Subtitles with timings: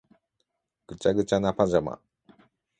[0.87, 1.99] ぐちゃぐちゃなパジャマ